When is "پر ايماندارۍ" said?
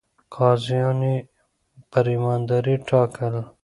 1.91-2.75